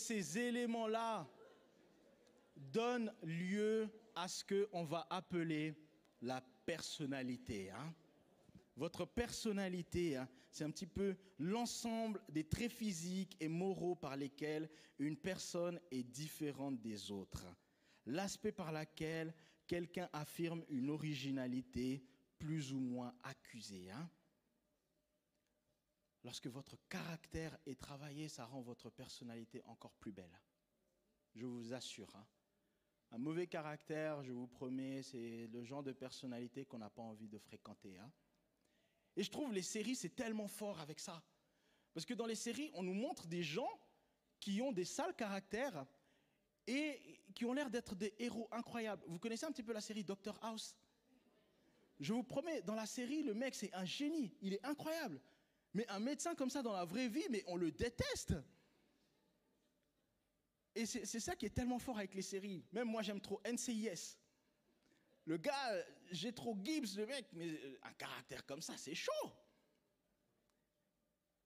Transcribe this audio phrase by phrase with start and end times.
[0.00, 1.28] ces éléments-là
[2.56, 5.74] donnent lieu à ce qu'on va appeler
[6.22, 7.70] la personnalité.
[7.70, 7.94] Hein.
[8.76, 14.68] Votre personnalité, hein, c'est un petit peu l'ensemble des traits physiques et moraux par lesquels
[14.98, 17.46] une personne est différente des autres.
[18.06, 19.34] L'aspect par lequel
[19.66, 22.02] quelqu'un affirme une originalité
[22.38, 23.90] plus ou moins accusée.
[23.90, 24.08] Hein.
[26.22, 30.38] Lorsque votre caractère est travaillé, ça rend votre personnalité encore plus belle.
[31.34, 32.14] Je vous assure.
[32.14, 32.26] Hein.
[33.12, 37.28] Un mauvais caractère, je vous promets, c'est le genre de personnalité qu'on n'a pas envie
[37.28, 37.98] de fréquenter.
[37.98, 38.12] Hein.
[39.16, 41.22] Et je trouve les séries, c'est tellement fort avec ça.
[41.94, 43.80] Parce que dans les séries, on nous montre des gens
[44.38, 45.86] qui ont des sales caractères
[46.66, 49.02] et qui ont l'air d'être des héros incroyables.
[49.08, 50.76] Vous connaissez un petit peu la série Doctor House?
[51.98, 54.32] Je vous promets, dans la série, le mec, c'est un génie.
[54.40, 55.20] Il est incroyable.
[55.74, 58.34] Mais un médecin comme ça dans la vraie vie, mais on le déteste.
[60.74, 62.64] Et c'est ça qui est tellement fort avec les séries.
[62.72, 64.16] Même moi, j'aime trop NCIS.
[65.24, 69.32] Le gars, j'ai trop Gibbs, le mec, mais euh, un caractère comme ça, c'est chaud.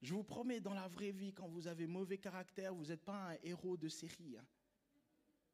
[0.01, 3.33] Je vous promets, dans la vraie vie, quand vous avez mauvais caractère, vous n'êtes pas
[3.33, 4.37] un héros de série.
[4.39, 4.47] Hein.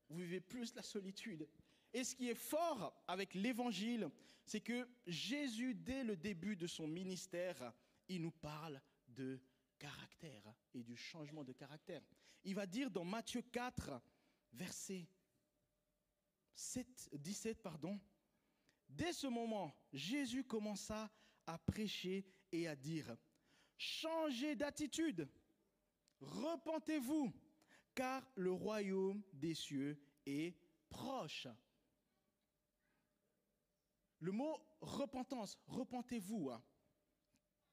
[0.08, 1.48] Vous vivez plus la solitude.
[1.92, 4.10] Et ce qui est fort avec l'évangile,
[4.44, 7.72] c'est que Jésus, dès le début de son ministère,
[8.10, 9.40] il nous parle de
[9.78, 12.02] caractère et du changement de caractère.
[12.42, 14.02] Il va dire dans Matthieu 4,
[14.52, 15.08] verset
[16.54, 17.98] 7, 17, pardon,
[18.88, 21.08] Dès ce moment, Jésus commença
[21.46, 23.16] à prêcher et à dire,
[23.78, 25.28] changez d'attitude,
[26.20, 27.32] repentez-vous,
[27.94, 30.56] car le royaume des cieux est
[30.88, 31.46] proche.
[34.18, 36.60] Le mot repentance, repentez-vous, hein,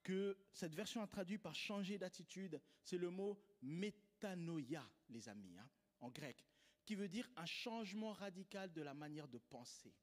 [0.08, 5.69] que cette version a traduit par changer d'attitude, c'est le mot métanoïa, les amis, hein,
[5.99, 6.45] en grec,
[6.86, 9.93] qui veut dire un changement radical de la manière de penser.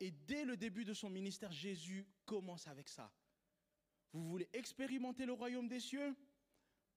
[0.00, 3.12] Et dès le début de son ministère, Jésus commence avec ça.
[4.14, 6.16] Vous voulez expérimenter le royaume des cieux?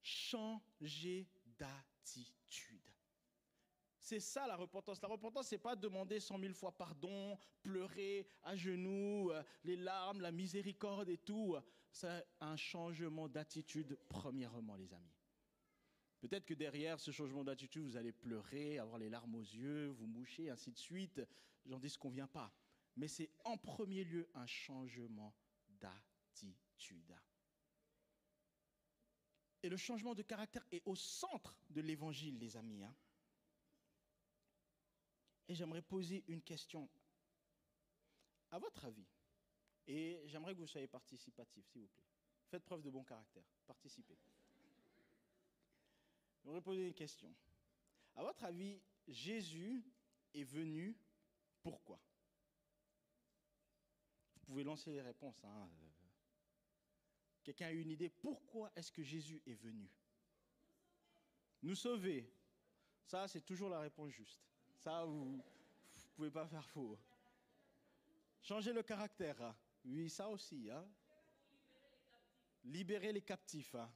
[0.02, 1.28] Changez
[1.60, 2.85] d'attitude.
[4.06, 5.02] C'est ça la repentance.
[5.02, 10.22] La repentance, c'est pas demander cent mille fois pardon, pleurer à genoux, euh, les larmes,
[10.22, 11.56] la miséricorde et tout.
[11.90, 15.18] C'est un changement d'attitude, premièrement, les amis.
[16.20, 20.06] Peut-être que derrière ce changement d'attitude, vous allez pleurer, avoir les larmes aux yeux, vous
[20.06, 21.20] moucher, ainsi de suite.
[21.66, 22.54] J'en dis ce qu'on vient pas.
[22.98, 25.34] Mais c'est en premier lieu un changement
[25.80, 27.16] d'attitude.
[29.64, 32.84] Et le changement de caractère est au centre de l'évangile, les amis.
[32.84, 32.96] Hein.
[35.48, 36.90] Et j'aimerais poser une question.
[38.52, 39.06] À votre avis,
[39.88, 42.04] et j'aimerais que vous soyez participatif, s'il vous plaît.
[42.48, 43.46] Faites preuve de bon caractère.
[43.66, 44.18] Participez.
[46.44, 47.34] J'aimerais poser une question.
[48.16, 49.84] À votre avis, Jésus
[50.34, 50.98] est venu
[51.62, 52.00] pourquoi?
[54.36, 55.44] Vous pouvez lancer les réponses.
[55.44, 55.70] Hein.
[57.44, 59.90] Quelqu'un a une idée Pourquoi est-ce que Jésus est venu?
[61.62, 62.32] Nous sauver.
[63.06, 64.42] Ça, c'est toujours la réponse juste.
[64.86, 65.42] Ça, vous ne
[66.16, 66.96] pouvez pas faire faux.
[68.40, 69.42] Changer le caractère.
[69.42, 69.56] Hein.
[69.84, 70.70] Oui, ça aussi.
[70.70, 70.86] Hein.
[72.66, 73.74] Libérer les captifs.
[73.74, 73.92] Hein.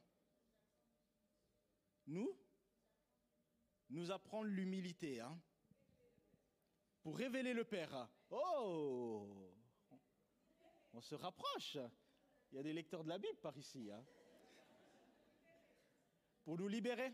[2.07, 2.35] Nous
[3.91, 5.19] Nous apprendre l'humilité.
[5.19, 5.39] Hein.
[7.03, 8.09] Pour révéler le Père.
[8.31, 9.27] Oh
[10.91, 11.77] On se rapproche.
[12.51, 13.91] Il y a des lecteurs de la Bible par ici.
[13.91, 14.03] Hein.
[16.43, 17.13] Pour nous libérer?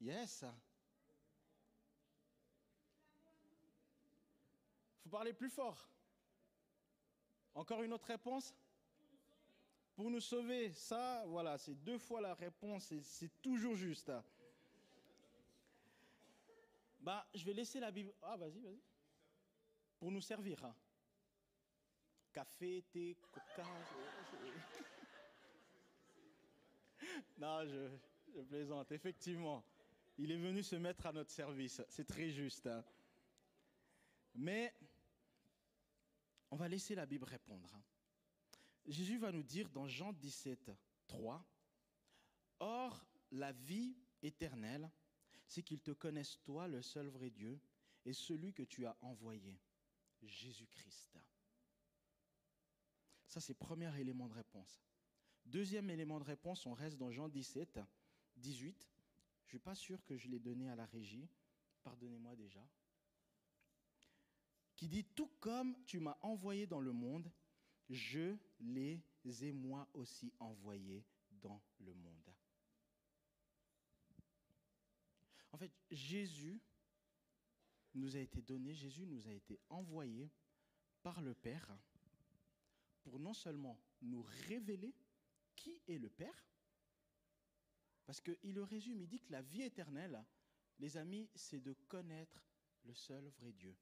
[0.00, 0.46] Yes.
[5.12, 5.90] Parler plus fort.
[7.54, 8.56] Encore une autre réponse
[9.94, 14.10] Pour nous sauver, ça, voilà, c'est deux fois la réponse et c'est toujours juste.
[16.98, 18.14] Bah, je vais laisser la Bible.
[18.22, 18.80] Ah, vas-y, vas-y.
[19.98, 20.64] Pour nous servir.
[20.64, 20.74] Hein.
[22.32, 23.64] Café, thé, coca.
[27.36, 27.90] non, je,
[28.44, 28.90] plaisante.
[28.92, 29.62] Effectivement,
[30.16, 31.82] il est venu se mettre à notre service.
[31.90, 32.66] C'est très juste.
[32.66, 32.82] Hein.
[34.34, 34.74] Mais
[36.52, 37.74] on va laisser la Bible répondre.
[37.74, 37.82] Hein.
[38.84, 40.70] Jésus va nous dire dans Jean 17,
[41.06, 41.44] 3,
[42.60, 44.90] Or, la vie éternelle,
[45.46, 47.58] c'est qu'ils te connaissent toi, le seul vrai Dieu,
[48.04, 49.58] et celui que tu as envoyé,
[50.22, 51.18] Jésus-Christ.
[53.26, 54.84] Ça, c'est premier élément de réponse.
[55.46, 57.80] Deuxième élément de réponse, on reste dans Jean 17,
[58.36, 58.90] 18.
[59.40, 61.30] Je ne suis pas sûr que je l'ai donné à la régie.
[61.82, 62.62] Pardonnez-moi déjà
[64.82, 67.30] qui dit, tout comme tu m'as envoyé dans le monde,
[67.88, 71.04] je les ai moi aussi envoyés
[71.40, 72.34] dans le monde.
[75.52, 76.60] En fait, Jésus
[77.94, 80.32] nous a été donné, Jésus nous a été envoyé
[81.00, 81.78] par le Père
[83.04, 84.96] pour non seulement nous révéler
[85.54, 86.44] qui est le Père,
[88.04, 90.24] parce qu'il le résume, il dit que la vie éternelle,
[90.80, 92.42] les amis, c'est de connaître
[92.82, 93.76] le seul vrai Dieu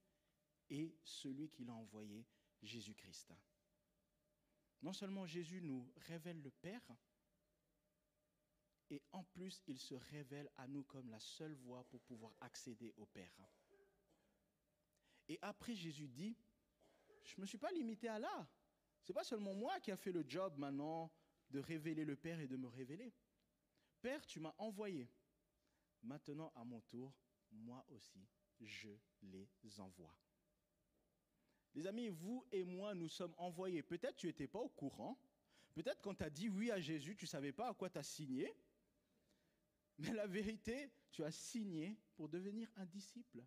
[0.70, 2.26] et celui qui l'a envoyé,
[2.62, 3.32] Jésus-Christ.
[4.82, 6.96] Non seulement Jésus nous révèle le Père,
[8.88, 12.92] et en plus il se révèle à nous comme la seule voie pour pouvoir accéder
[12.96, 13.36] au Père.
[15.28, 16.36] Et après Jésus dit,
[17.24, 18.48] je ne me suis pas limité à là.
[19.02, 21.12] Ce n'est pas seulement moi qui a fait le job maintenant
[21.50, 23.12] de révéler le Père et de me révéler.
[24.00, 25.08] Père, tu m'as envoyé.
[26.02, 27.14] Maintenant, à mon tour,
[27.50, 28.26] moi aussi,
[28.60, 28.90] je
[29.22, 30.16] les envoie.
[31.74, 33.82] Les amis, vous et moi, nous sommes envoyés.
[33.82, 35.18] Peut-être tu n'étais pas au courant.
[35.74, 37.98] Peut-être quand tu as dit oui à Jésus, tu ne savais pas à quoi tu
[37.98, 38.52] as signé.
[39.98, 43.44] Mais la vérité, tu as signé pour devenir un disciple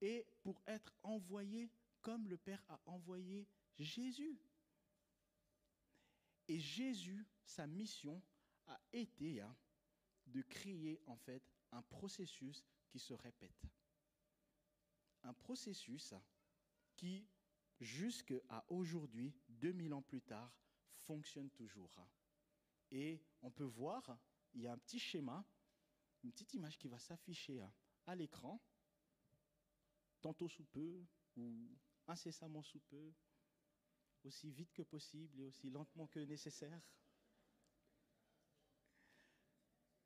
[0.00, 3.48] et pour être envoyé comme le Père a envoyé
[3.78, 4.38] Jésus.
[6.48, 8.20] Et Jésus, sa mission
[8.66, 9.56] a été hein,
[10.26, 13.62] de créer en fait un processus qui se répète.
[15.22, 16.14] Un processus
[16.96, 17.26] qui,
[17.82, 20.56] jusqu'à aujourd'hui, 2000 ans plus tard,
[20.94, 22.00] fonctionne toujours.
[22.90, 24.18] Et on peut voir,
[24.54, 25.44] il y a un petit schéma,
[26.22, 27.62] une petite image qui va s'afficher
[28.06, 28.60] à l'écran,
[30.20, 31.04] tantôt sous peu
[31.36, 31.68] ou
[32.06, 33.12] incessamment sous peu,
[34.24, 36.80] aussi vite que possible et aussi lentement que nécessaire.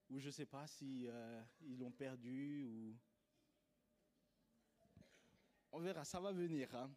[0.09, 2.97] Ou je ne sais pas si euh, ils l'ont perdu ou
[5.73, 6.75] on verra, ça va venir.
[6.75, 6.91] Hein.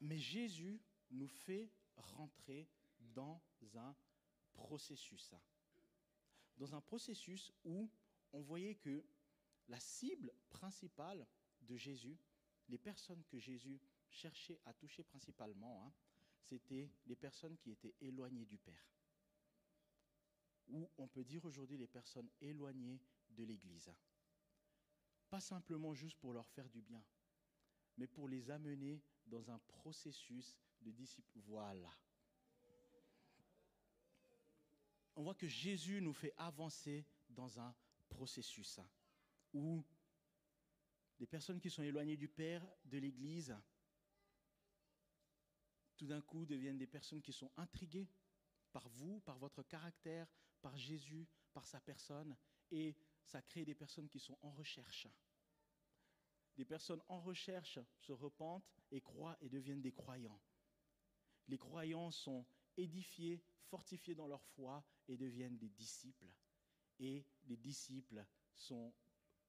[0.00, 0.80] Mais Jésus
[1.10, 2.68] nous fait rentrer
[2.98, 3.42] dans
[3.74, 3.94] un
[4.52, 5.34] processus.
[6.56, 7.90] Dans un processus où
[8.32, 9.04] on voyait que
[9.68, 11.26] la cible principale
[11.62, 12.18] de Jésus,
[12.68, 15.92] les personnes que Jésus cherchait à toucher principalement, hein,
[16.40, 18.90] c'était les personnes qui étaient éloignées du Père.
[20.68, 23.00] Ou on peut dire aujourd'hui les personnes éloignées
[23.30, 23.92] de l'Église
[25.30, 27.02] pas simplement juste pour leur faire du bien,
[27.96, 29.00] mais pour les amener
[29.30, 31.38] dans un processus de disciples.
[31.46, 31.96] Voilà.
[35.16, 37.74] On voit que Jésus nous fait avancer dans un
[38.08, 38.88] processus hein,
[39.52, 39.84] où
[41.18, 43.56] les personnes qui sont éloignées du Père, de l'Église,
[45.96, 48.08] tout d'un coup deviennent des personnes qui sont intriguées
[48.72, 50.26] par vous, par votre caractère,
[50.62, 52.36] par Jésus, par sa personne,
[52.70, 55.08] et ça crée des personnes qui sont en recherche.
[56.60, 60.38] Les personnes en recherche se repentent et croient et deviennent des croyants.
[61.48, 62.44] Les croyants sont
[62.76, 66.30] édifiés, fortifiés dans leur foi et deviennent des disciples.
[66.98, 68.92] Et les disciples sont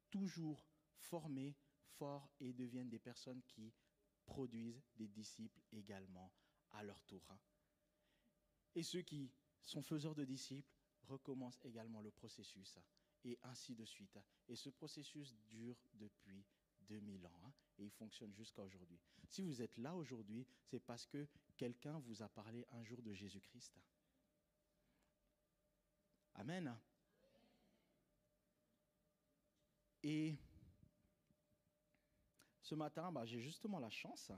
[0.09, 0.65] toujours
[0.95, 3.73] formés, forts et deviennent des personnes qui
[4.23, 6.31] produisent des disciples également
[6.69, 7.35] à leur tour.
[8.73, 9.33] Et ceux qui
[9.63, 10.73] sont faiseurs de disciples
[11.09, 12.79] recommencent également le processus
[13.25, 14.17] et ainsi de suite.
[14.47, 16.45] Et ce processus dure depuis
[16.91, 18.99] 2000 ans hein, et il fonctionne jusqu'à aujourd'hui.
[19.27, 23.13] Si vous êtes là aujourd'hui, c'est parce que quelqu'un vous a parlé un jour de
[23.13, 23.79] Jésus-Christ.
[26.35, 26.77] Amen.
[30.03, 30.35] Et
[32.61, 34.31] ce matin, bah, j'ai justement la chance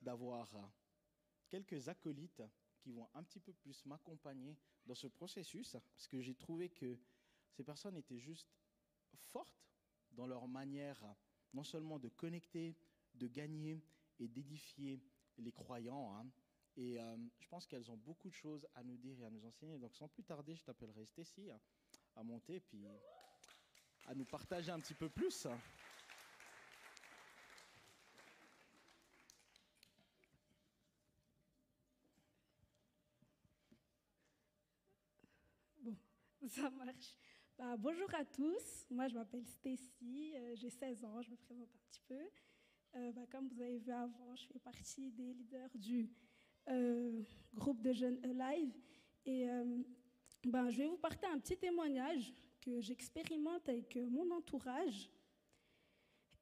[0.00, 0.48] d'avoir
[1.48, 2.42] quelques acolytes
[2.78, 6.98] qui vont un petit peu plus m'accompagner dans ce processus, parce que j'ai trouvé que
[7.50, 8.54] ces personnes étaient juste
[9.14, 9.64] fortes
[10.10, 11.02] dans leur manière
[11.54, 12.76] non seulement de connecter,
[13.14, 13.80] de gagner
[14.18, 15.00] et d'édifier
[15.38, 16.14] les croyants.
[16.16, 16.26] Hein.
[16.76, 19.44] Et euh, je pense qu'elles ont beaucoup de choses à nous dire et à nous
[19.46, 19.78] enseigner.
[19.78, 21.60] Donc sans plus tarder, je t'appellerai Stécie hein,
[22.16, 22.84] à monter puis
[24.06, 25.46] à nous partager un petit peu plus.
[35.80, 35.96] Bon,
[36.48, 37.16] ça marche.
[37.56, 41.68] Bah, bonjour à tous, moi je m'appelle Stacy, euh, j'ai 16 ans, je me présente
[41.72, 42.18] un petit peu.
[42.96, 46.10] Euh, bah, comme vous avez vu avant, je fais partie des leaders du
[46.68, 47.22] euh,
[47.54, 48.74] groupe de jeunes Alive.
[49.24, 49.46] Et
[50.44, 55.08] bah, je vais vous partager un petit témoignage que j'expérimente avec mon entourage.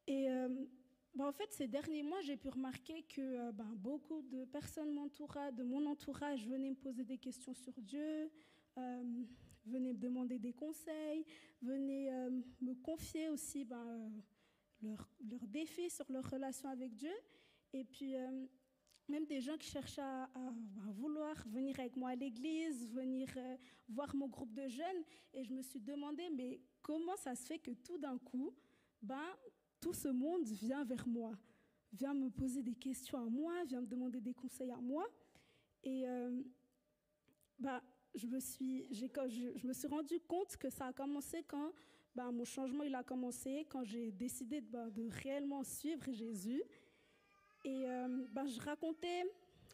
[0.07, 0.29] Et
[1.19, 6.49] en fait, ces derniers mois, j'ai pu remarquer que beaucoup de personnes de mon entourage
[6.49, 8.33] venaient me poser des questions sur Dieu,
[9.67, 11.25] venez me demander des conseils,
[11.61, 14.11] venez euh, me confier aussi ben,
[14.83, 17.15] leurs leur défis sur leur relation avec Dieu.
[17.73, 18.47] Et puis, euh,
[19.09, 20.29] même des gens qui cherchent à,
[20.93, 23.57] vouloir venir avec moi à l'église, venir euh,
[23.89, 25.03] voir mon groupe de jeunes.
[25.33, 28.55] Et je me suis demandé, mais comment ça se fait que tout d'un coup,
[29.01, 29.37] ben,
[29.81, 31.33] tout ce monde vient vers moi,
[31.93, 35.07] vient me poser des questions à moi, vient me demander des conseils à moi.
[35.83, 36.43] Et euh,
[37.59, 37.83] ben,
[38.15, 39.07] je, me suis, je,
[39.57, 41.73] je, me suis rendu compte que ça a commencé quand
[42.15, 46.63] ben, mon changement il a commencé, quand j'ai décidé de, ben, de réellement suivre Jésus.
[47.65, 49.25] Et euh, ben, je racontais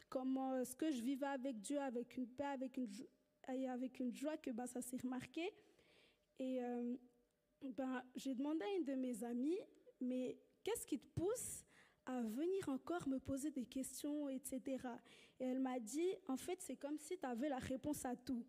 [0.09, 2.89] comment euh, ce que je vivais avec Dieu, avec une paix, avec une,
[3.67, 5.51] avec une joie, que ben, ça s'est remarqué.
[6.39, 6.95] Et euh,
[7.61, 9.59] ben, j'ai demandé à une de mes amies,
[9.99, 11.65] mais qu'est-ce qui te pousse
[12.09, 14.61] à venir encore me poser des questions, etc.
[15.39, 18.43] Et elle m'a dit, en fait, c'est comme si tu avais la réponse à tout.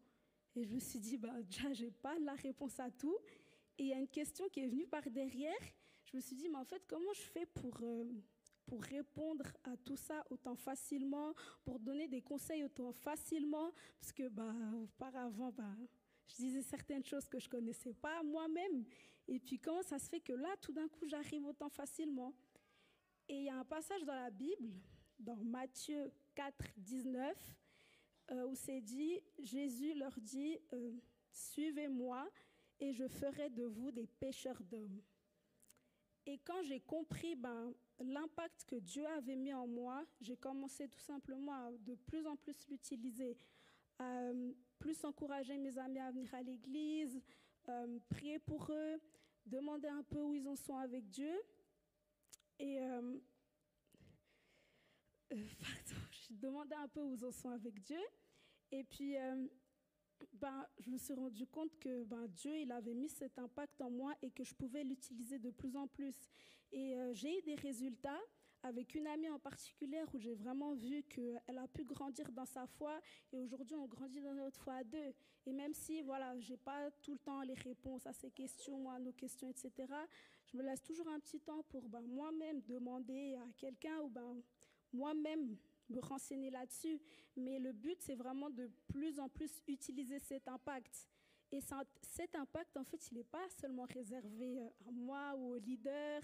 [0.56, 3.18] Et je me suis dit, bah, déjà, je n'ai pas la réponse à tout.
[3.76, 5.60] Et il y a une question qui est venue par derrière.
[6.06, 7.78] Je me suis dit, mais en fait, comment je fais pour,
[8.66, 14.28] pour répondre à tout ça autant facilement, pour donner des conseils autant facilement, parce que
[14.28, 15.76] bah, auparavant, bah,
[16.28, 18.84] je disais certaines choses que je connaissais pas moi-même.
[19.28, 22.34] Et puis comment ça se fait que là, tout d'un coup, j'arrive autant facilement?
[23.30, 24.72] Et il y a un passage dans la Bible,
[25.20, 27.54] dans Matthieu 4, 19,
[28.32, 30.98] euh, où c'est dit, Jésus leur dit, euh,
[31.30, 32.28] suivez-moi
[32.80, 35.00] et je ferai de vous des pêcheurs d'hommes.
[36.26, 40.98] Et quand j'ai compris ben, l'impact que Dieu avait mis en moi, j'ai commencé tout
[40.98, 43.36] simplement à de plus en plus l'utiliser,
[44.00, 47.22] à euh, plus encourager mes amis à venir à l'église,
[48.08, 49.00] prier pour eux,
[49.46, 51.40] demander un peu où ils en sont avec Dieu.
[52.60, 53.18] Et euh,
[55.30, 58.00] pardon, je demandais un peu où en sont avec Dieu.
[58.70, 59.16] Et puis,
[60.34, 63.90] ben, je me suis rendu compte que ben, Dieu il avait mis cet impact en
[63.90, 66.14] moi et que je pouvais l'utiliser de plus en plus.
[66.72, 68.20] Et euh, j'ai eu des résultats
[68.62, 72.66] avec une amie en particulier où j'ai vraiment vu qu'elle a pu grandir dans sa
[72.66, 73.00] foi
[73.32, 75.14] et aujourd'hui on grandit dans notre foi à deux.
[75.46, 78.98] Et même si voilà, j'ai pas tout le temps les réponses à ces questions, à
[78.98, 79.72] nos questions, etc.,
[80.46, 84.42] je me laisse toujours un petit temps pour ben, moi-même demander à quelqu'un ou ben,
[84.92, 85.56] moi-même
[85.88, 87.00] me renseigner là-dessus.
[87.36, 91.08] Mais le but, c'est vraiment de plus en plus utiliser cet impact.
[91.52, 91.60] Et
[92.02, 96.22] cet impact, en fait, il n'est pas seulement réservé euh, à moi ou aux leaders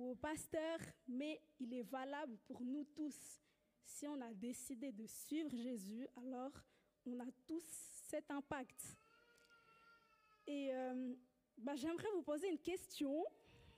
[0.00, 3.40] ou aux pasteurs, mais il est valable pour nous tous.
[3.84, 6.52] Si on a décidé de suivre Jésus, alors
[7.04, 7.64] on a tous
[8.08, 8.96] cet impact.
[10.46, 11.14] Et euh,
[11.58, 13.24] bah, j'aimerais vous poser une question.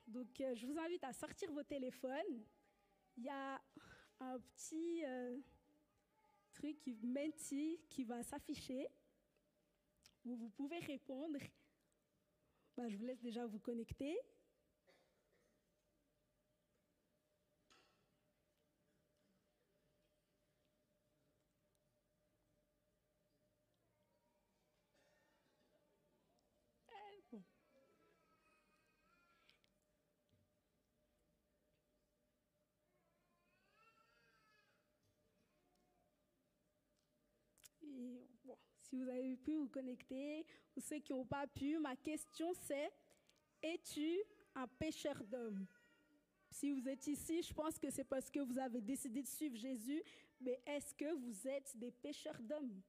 [0.07, 2.45] Donc, euh, je vous invite à sortir vos téléphones.
[3.17, 3.61] Il y a
[4.21, 5.37] un petit euh,
[6.55, 8.89] truc qui, menti qui va s'afficher
[10.25, 11.39] vous pouvez répondre.
[12.77, 14.17] Bah, je vous laisse déjà vous connecter.
[38.81, 42.91] Si vous avez pu vous connecter, ou ceux qui n'ont pas pu, ma question c'est,
[43.63, 44.19] es-tu
[44.55, 45.67] un pêcheur d'hommes
[46.51, 49.57] Si vous êtes ici, je pense que c'est parce que vous avez décidé de suivre
[49.57, 50.03] Jésus,
[50.41, 52.83] mais est-ce que vous êtes des pêcheurs d'hommes?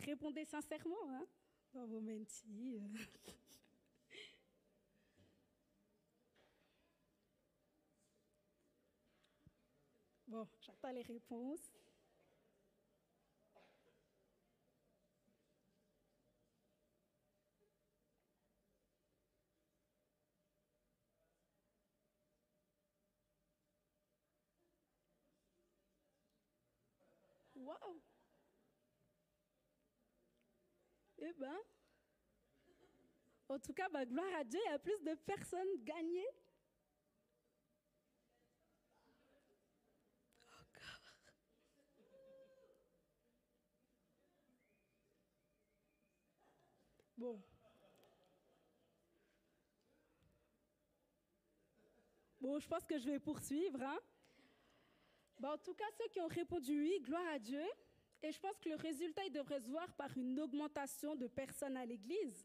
[0.00, 1.26] Répondez sincèrement, hein,
[1.72, 2.80] dans vos mentis.
[10.28, 11.72] Bon, j'attends les réponses.
[27.56, 28.00] Waouh
[31.36, 31.58] Bien,
[33.48, 36.28] en tout cas, gloire à Dieu, il y a plus de personnes gagnées.
[47.16, 47.42] Bon.
[52.40, 53.82] Bon, je pense que je vais poursuivre.
[53.82, 53.98] Hein.
[55.42, 57.64] En tout cas, ceux qui ont répondu oui, gloire à Dieu.
[58.22, 61.76] Et je pense que le résultat, il devrait se voir par une augmentation de personnes
[61.76, 62.44] à l'église.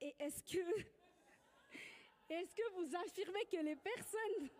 [0.00, 0.58] Et est-ce que,
[2.28, 4.48] est-ce que vous affirmez que les personnes...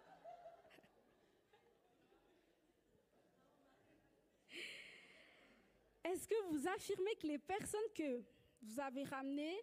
[6.05, 8.25] Est-ce que vous affirmez que les personnes que
[8.61, 9.57] vous avez ramenées,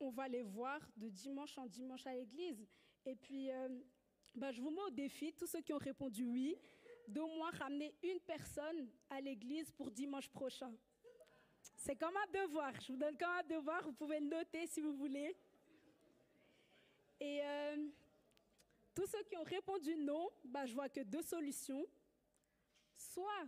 [0.00, 2.66] on va les voir de dimanche en dimanche à l'église?
[3.06, 3.68] Et puis, euh,
[4.34, 6.56] bah, je vous mets au défi, tous ceux qui ont répondu oui,
[7.08, 10.72] d'au moins ramener une personne à l'église pour dimanche prochain.
[11.76, 12.72] C'est comme un devoir.
[12.80, 13.82] Je vous donne comme un devoir.
[13.84, 15.36] Vous pouvez le noter si vous voulez.
[17.20, 17.88] Et euh,
[18.94, 21.86] tous ceux qui ont répondu non, bah, je vois que deux solutions.
[22.96, 23.46] Soit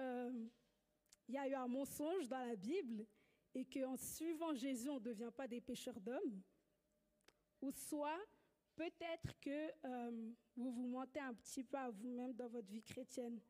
[0.00, 0.46] euh,
[1.28, 3.06] il y a eu un mensonge dans la Bible
[3.54, 6.42] et qu'en suivant Jésus, on ne devient pas des pécheurs d'hommes.
[7.60, 8.20] Ou soit
[8.76, 13.40] peut-être que euh, vous vous mentez un petit peu à vous-même dans votre vie chrétienne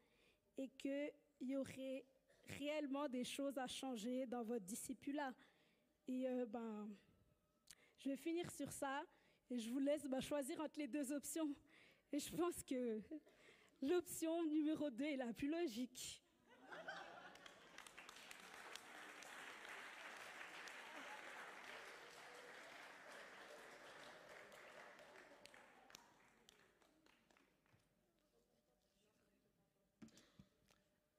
[0.56, 2.04] et qu'il y aurait
[2.58, 5.32] réellement des choses à changer dans votre discipulat.
[6.06, 6.88] Et euh, ben,
[7.98, 9.02] je vais finir sur ça
[9.50, 11.54] et je vous laisse ben, choisir entre les deux options.
[12.12, 13.00] Et je pense que
[13.82, 16.23] l'option numéro 2 est la plus logique.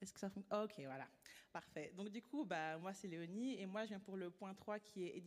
[0.06, 1.08] Est-ce que ça fonctionne Ok, voilà.
[1.52, 1.92] Parfait.
[1.96, 4.80] Donc du coup, bah, moi c'est Léonie et moi je viens pour le point 3
[4.80, 5.18] qui est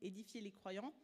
[0.00, 0.94] édifier, les croyants.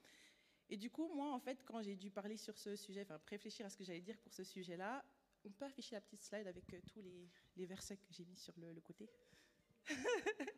[0.70, 3.66] Et du coup, moi en fait, quand j'ai dû parler sur ce sujet, enfin réfléchir
[3.66, 5.04] à ce que j'allais dire pour ce sujet-là,
[5.44, 8.36] on peut afficher la petite slide avec euh, tous les, les, versets que j'ai mis
[8.36, 9.10] sur le, le côté?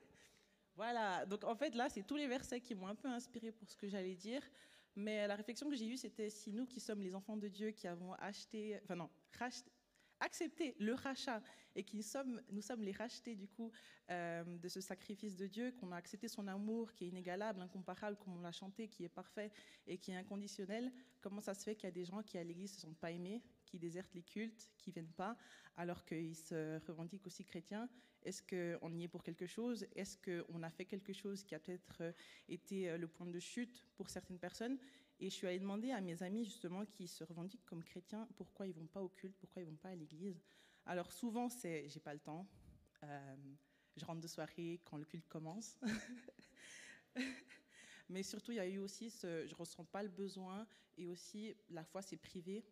[0.76, 3.68] voilà, donc en fait là, c'est tous les versets qui m'ont un peu inspiré pour
[3.68, 4.42] ce que j'allais dire.
[4.96, 7.70] Mais la réflexion que j'ai eue, c'était si nous qui sommes les enfants de Dieu,
[7.70, 9.70] qui avons acheté, enfin non, racheté,
[10.20, 11.42] accepté le rachat
[11.74, 13.70] et qui nous sommes les rachetés du coup
[14.10, 18.16] euh, de ce sacrifice de Dieu, qu'on a accepté son amour qui est inégalable, incomparable,
[18.16, 19.50] comme on l'a chanté, qui est parfait
[19.86, 22.44] et qui est inconditionnel, comment ça se fait qu'il y a des gens qui à
[22.44, 25.36] l'église ne se sont pas aimés, qui désertent les cultes, qui viennent pas,
[25.76, 27.88] alors qu'ils se revendiquent aussi chrétiens?
[28.22, 29.86] Est-ce qu'on y est pour quelque chose?
[29.94, 32.12] Est-ce qu'on a fait quelque chose qui a peut-être euh,
[32.48, 34.78] été euh, le point de chute pour certaines personnes?
[35.20, 38.66] Et je suis allée demander à mes amis justement qui se revendiquent comme chrétiens pourquoi
[38.66, 40.40] ils vont pas au culte, pourquoi ils vont pas à l'église.
[40.86, 42.48] Alors souvent c'est j'ai pas le temps,
[43.02, 43.36] euh,
[43.96, 45.78] je rentre de soirée quand le culte commence.
[48.08, 50.66] Mais surtout il y a eu aussi ce je ressens pas le besoin
[50.96, 52.64] et aussi la foi c'est privé.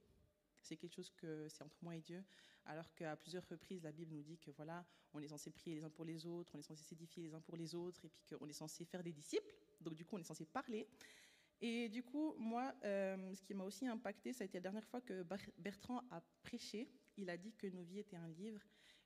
[0.60, 2.24] C'est quelque chose que c'est entre moi et Dieu,
[2.64, 5.84] alors qu'à plusieurs reprises la Bible nous dit que voilà, on est censé prier les
[5.84, 8.22] uns pour les autres, on est censé s'édifier les uns pour les autres, et puis
[8.28, 9.54] qu'on est censé faire des disciples.
[9.80, 10.88] Donc du coup on est censé parler.
[11.60, 14.86] Et du coup, moi, euh, ce qui m'a aussi impacté, ça a été la dernière
[14.86, 15.24] fois que
[15.58, 16.88] Bertrand a prêché.
[17.16, 18.60] Il a dit que nos vies étaient un livre.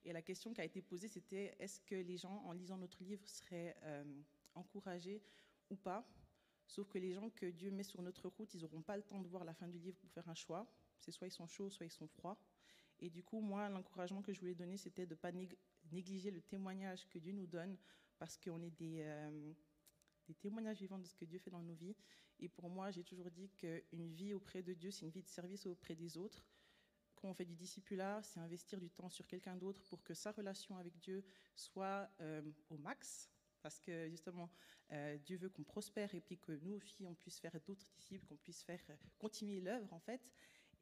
[0.04, 3.02] Et la question qui a été posée, c'était est-ce que les gens, en lisant notre
[3.02, 4.04] livre, seraient euh,
[4.54, 5.22] encouragés
[5.70, 6.06] ou pas?
[6.66, 9.20] Sauf que les gens que Dieu met sur notre route, ils n'auront pas le temps
[9.20, 10.66] de voir la fin du livre pour faire un choix.
[10.98, 12.38] C'est soit ils sont chauds, soit ils sont froids.
[13.00, 15.32] Et du coup, moi, l'encouragement que je voulais donner, c'était de ne pas
[15.90, 17.76] négliger le témoignage que Dieu nous donne,
[18.18, 19.52] parce qu'on est des, euh,
[20.26, 21.96] des témoignages vivants de ce que Dieu fait dans nos vies.
[22.42, 25.28] Et pour moi, j'ai toujours dit qu'une vie auprès de Dieu, c'est une vie de
[25.28, 26.44] service auprès des autres.
[27.14, 30.32] Quand on fait du discipulat, c'est investir du temps sur quelqu'un d'autre pour que sa
[30.32, 31.24] relation avec Dieu
[31.54, 33.30] soit euh, au max.
[33.62, 34.50] Parce que justement,
[34.90, 38.26] euh, Dieu veut qu'on prospère et puis que nous aussi, on puisse faire d'autres disciples,
[38.26, 40.32] qu'on puisse faire euh, continuer l'œuvre en fait.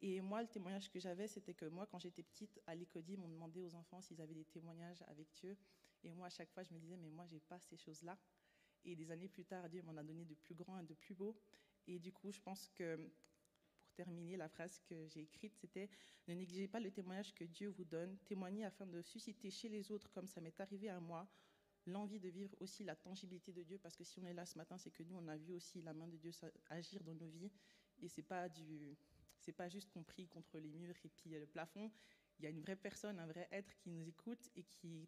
[0.01, 3.27] Et moi, le témoignage que j'avais, c'était que moi, quand j'étais petite, à l'écodie, on
[3.27, 5.55] demandait aux enfants s'ils avaient des témoignages avec Dieu.
[6.03, 8.17] Et moi, à chaque fois, je me disais, mais moi, j'ai pas ces choses-là.
[8.85, 11.13] Et des années plus tard, Dieu m'en a donné de plus grands et de plus
[11.13, 11.37] beaux.
[11.87, 12.97] Et du coup, je pense que
[13.81, 15.89] pour terminer, la phrase que j'ai écrite, c'était
[16.27, 19.91] Ne négligez pas le témoignage que Dieu vous donne, témoignez afin de susciter chez les
[19.91, 21.27] autres, comme ça m'est arrivé à moi,
[21.85, 24.57] l'envie de vivre aussi la tangibilité de Dieu, parce que si on est là ce
[24.57, 26.31] matin, c'est que nous, on a vu aussi la main de Dieu
[26.69, 27.51] agir dans nos vies,
[27.99, 28.95] et c'est pas du,
[29.51, 31.91] pas juste compris contre les murs et puis le plafond.
[32.39, 35.07] Il y a une vraie personne, un vrai être qui nous écoute et qui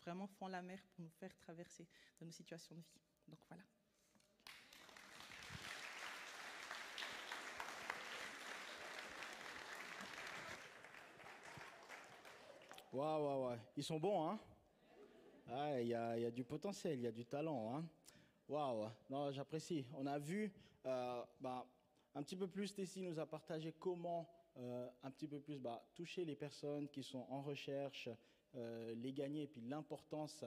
[0.00, 1.86] vraiment fend la mer pour nous faire traverser
[2.18, 3.13] dans nos situations de vie.
[3.28, 3.62] Donc voilà.
[12.92, 13.58] Waouh, waouh, waouh.
[13.76, 14.38] Ils sont bons, hein?
[15.80, 17.76] Il y, a, y, a, du potentiel, il y a du talent.
[17.76, 17.84] Hein
[18.48, 19.84] Waouh, non, j'apprécie.
[19.94, 20.52] On a vu
[20.84, 21.66] bah,
[22.14, 25.84] un petit peu plus, Tessie nous a partagé comment euh, un petit peu plus bah,
[25.94, 28.08] toucher les personnes qui sont en recherche,
[28.54, 30.44] euh, les gagner, et puis l'importance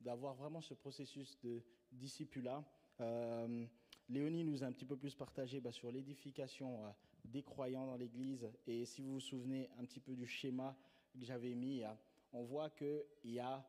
[0.00, 1.62] d'avoir vraiment ce processus de
[1.92, 2.64] discipulat.
[3.00, 3.66] Euh,
[4.08, 6.90] Léonie nous a un petit peu plus partagé bah, sur l'édification euh,
[7.24, 8.48] des croyants dans l'Église.
[8.66, 10.76] Et si vous vous souvenez un petit peu du schéma
[11.18, 11.98] que j'avais mis, hein,
[12.32, 13.66] on voit qu'il y a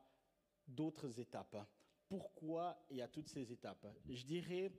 [0.66, 1.56] d'autres étapes.
[2.08, 3.86] Pourquoi il y a toutes ces étapes?
[4.08, 4.72] Je dirais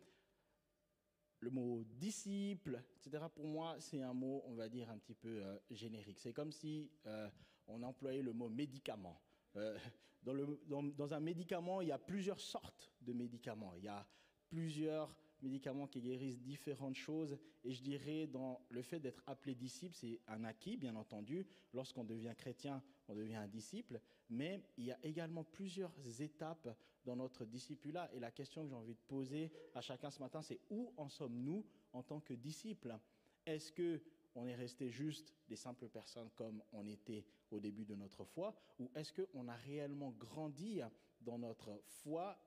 [1.41, 3.25] le mot disciple, etc.
[3.33, 6.19] Pour moi, c'est un mot, on va dire, un petit peu euh, générique.
[6.19, 7.29] C'est comme si euh,
[7.67, 9.21] on employait le mot médicament.
[9.55, 9.77] Euh,
[10.23, 13.73] dans, un médicament, il y a plusieurs sortes de médicaments.
[13.77, 14.05] Il y a
[14.49, 17.37] plusieurs médicaments qui guérissent différentes choses.
[17.63, 21.45] Et je dirais, dans le fait d'être appelé disciple, c'est un acquis, bien entendu.
[21.73, 24.01] Lorsqu'on devient chrétien, on devient un disciple.
[24.29, 26.69] Mais il y a également plusieurs étapes
[27.05, 28.09] dans notre discipulat.
[28.13, 31.09] Et la question que j'ai envie de poser à chacun ce matin, c'est où en
[31.09, 32.97] sommes-nous en tant que disciples
[33.45, 34.01] Est-ce que
[34.39, 38.55] on est resté juste des simples personnes comme on était au début de notre foi,
[38.79, 40.81] ou est-ce qu'on a réellement grandi
[41.21, 42.39] dans notre foi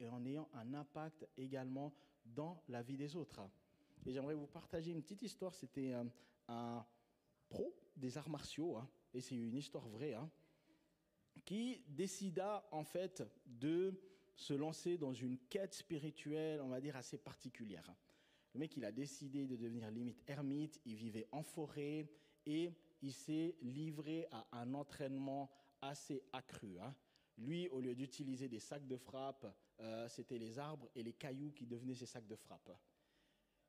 [0.00, 1.92] et en ayant un impact également
[2.24, 3.42] dans la vie des autres?
[4.06, 6.06] Et j'aimerais vous partager une petite histoire, c'était un,
[6.48, 6.86] un
[7.48, 10.30] pro des arts martiaux, hein, et c'est une histoire vraie, hein,
[11.44, 14.00] qui décida en fait de
[14.34, 17.94] se lancer dans une quête spirituelle, on va dire, assez particulière.
[18.54, 22.08] Le mec, a décidé de devenir limite ermite, il vivait en forêt
[22.46, 26.78] et il s'est livré à un entraînement assez accru.
[26.78, 26.94] Hein.
[27.36, 31.50] Lui, au lieu d'utiliser des sacs de frappe, euh, c'était les arbres et les cailloux
[31.50, 32.70] qui devenaient ses sacs de frappe.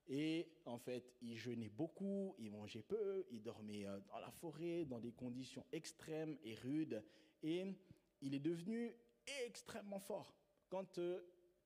[0.08, 4.86] Et en fait, il jeûnait beaucoup, il mangeait peu, il dormait euh, dans la forêt,
[4.86, 7.04] dans des conditions extrêmes et rudes.
[7.42, 7.66] Et
[8.22, 8.96] il est devenu
[9.46, 10.36] extrêmement fort.
[10.70, 11.22] Quand euh,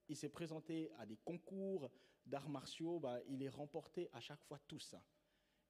[0.08, 1.90] il s'est présenté à des concours
[2.26, 4.94] d'arts martiaux, bah, il les remporté à chaque fois tous.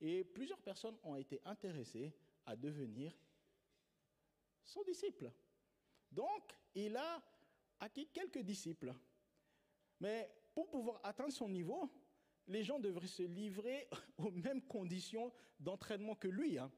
[0.01, 2.13] Et plusieurs personnes ont été intéressées
[2.47, 3.17] à devenir
[4.65, 5.31] son disciple.
[6.11, 7.23] Donc, il a
[7.81, 8.95] acquis quelques disciples.
[10.01, 11.91] Mais pour pouvoir atteindre son niveau,
[12.47, 16.59] les gens devraient se livrer aux mêmes conditions d'entraînement que lui.
[16.59, 16.71] Hein.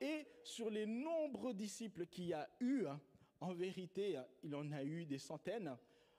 [0.00, 3.00] Et sur les nombreux disciples qu'il y a eu, hein,
[3.40, 5.76] en vérité, il en a eu des centaines,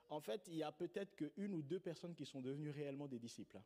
[0.10, 3.20] en fait, il y a peut-être qu'une ou deux personnes qui sont devenues réellement des
[3.20, 3.60] disciples.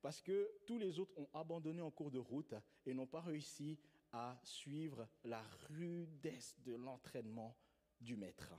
[0.00, 2.54] Parce que tous les autres ont abandonné en cours de route
[2.86, 3.78] et n'ont pas réussi
[4.12, 7.56] à suivre la rudesse de l'entraînement
[8.00, 8.54] du maître.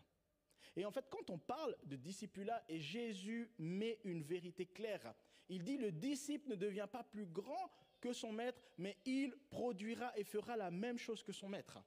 [0.76, 5.14] Et en fait, quand on parle de discipulat, et Jésus met une vérité claire,
[5.50, 10.18] il dit le disciple ne devient pas plus grand que son maître, mais il produira
[10.18, 11.80] et fera la même chose que son maître.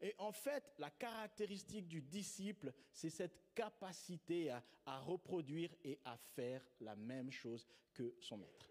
[0.00, 4.62] Et en fait, la caractéristique du disciple, c'est cette capacité à,
[5.00, 8.68] reproduire et à faire la même chose que son maître.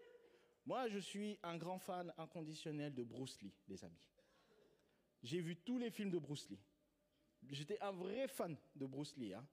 [0.66, 4.08] Moi, je suis un grand fan inconditionnel de Bruce Lee, les amis.
[5.22, 6.60] J'ai vu tous les films de Bruce Lee.
[7.50, 9.34] J'étais un vrai fan de Bruce Lee.
[9.34, 9.46] Hein.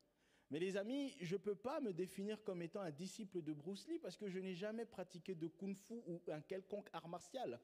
[0.52, 3.88] Mais les amis, je ne peux pas me définir comme étant un disciple de Bruce
[3.88, 7.60] Lee parce que je n'ai jamais pratiqué de kung-fu ou un quelconque art martial.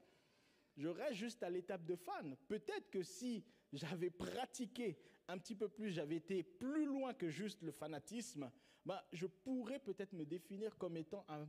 [0.78, 2.38] Je reste juste à l'étape de fan.
[2.48, 3.44] Peut-être que si
[3.74, 8.52] j'avais pratiqué un petit peu plus, j'avais été plus loin que juste le fanatisme,
[8.86, 11.48] bah, je pourrais peut-être me définir comme étant un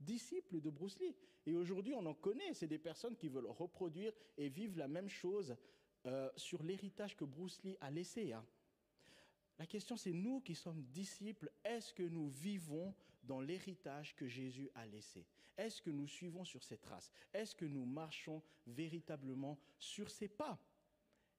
[0.00, 1.14] disciple de Bruce Lee.
[1.46, 2.54] Et aujourd'hui, on en connaît.
[2.54, 5.54] C'est des personnes qui veulent reproduire et vivre la même chose
[6.06, 8.32] euh, sur l'héritage que Bruce Lee a laissé.
[8.32, 8.44] Hein.
[9.58, 14.70] La question, c'est nous qui sommes disciples, est-ce que nous vivons dans l'héritage que Jésus
[14.74, 15.26] a laissé?
[15.58, 17.10] Est-ce que nous suivons sur ses traces?
[17.34, 20.58] Est-ce que nous marchons véritablement sur ses pas?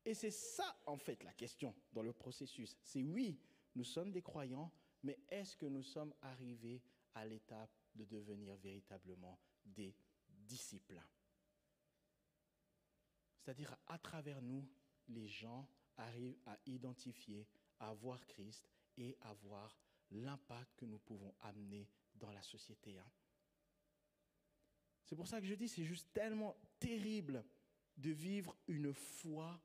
[0.06, 2.76] Et c'est ça, en fait, la question dans le processus.
[2.84, 3.40] C'est oui,
[3.76, 4.72] nous sommes des croyants,
[5.04, 6.82] mais est-ce que nous sommes arrivés
[7.14, 9.96] à l'étape de devenir véritablement des
[10.30, 11.02] disciples?
[13.38, 14.68] C'est-à-dire, à travers nous,
[15.08, 17.48] les gens arrivent à identifier
[17.80, 19.78] à voir Christ et à voir
[20.12, 22.98] l'impact que nous pouvons amener dans la société.
[23.00, 23.10] Hein.
[25.04, 27.44] C'est pour ça que je dis, c'est juste tellement terrible
[27.98, 29.60] de vivre une foi,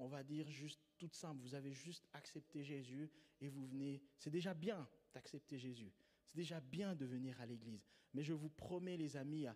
[0.00, 1.40] on va dire juste toute simple.
[1.42, 3.10] Vous avez juste accepté Jésus
[3.40, 4.02] et vous venez.
[4.18, 5.92] C'est déjà bien d'accepter Jésus.
[6.24, 7.86] C'est déjà bien de venir à l'église.
[8.14, 9.46] Mais je vous promets, les amis,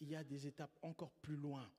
[0.00, 1.72] il y a des étapes encore plus loin.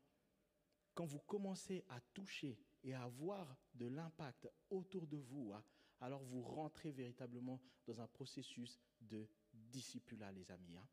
[0.96, 5.64] Quand vous commencez à toucher et à avoir de l'impact autour de vous, hein,
[6.02, 10.78] alors vous rentrez véritablement dans un processus de discipulat, les amis.
[10.78, 10.88] Hein.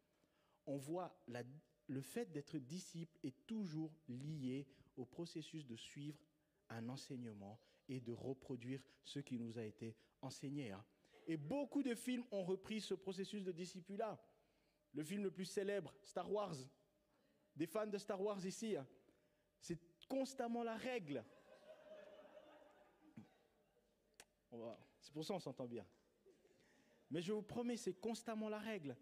[0.66, 1.16] On voit
[1.86, 4.66] le fait d'être disciple est toujours lié
[4.96, 6.18] au processus de suivre
[6.72, 10.72] un enseignement et de reproduire ce qui nous a été enseigné.
[10.72, 10.84] Hein.
[11.26, 14.20] Et beaucoup de films ont repris ce processus de discipulat.
[14.92, 16.56] Le film le plus célèbre, Star Wars.
[17.54, 18.86] Des fans de Star Wars ici, hein.
[19.60, 21.24] c'est constamment la règle.
[25.00, 25.86] C'est pour ça qu'on s'entend bien.
[27.10, 28.96] Mais je vous promets, c'est constamment la règle.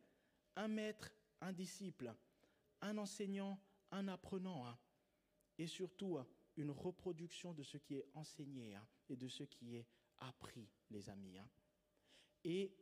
[0.56, 2.14] Un maître, un disciple,
[2.80, 4.66] un enseignant, un apprenant.
[4.66, 4.78] Hein.
[5.59, 6.18] Et surtout,
[6.61, 9.87] une reproduction de ce qui est enseigné hein, et de ce qui est
[10.18, 11.38] appris, les amis.
[12.44, 12.73] Et